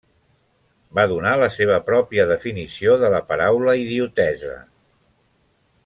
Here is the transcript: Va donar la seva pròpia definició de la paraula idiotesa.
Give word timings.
Va 0.99 1.03
donar 1.11 1.33
la 1.41 1.49
seva 1.57 1.77
pròpia 1.91 2.25
definició 2.31 2.97
de 3.05 3.13
la 3.17 3.21
paraula 3.33 3.77
idiotesa. 3.85 4.57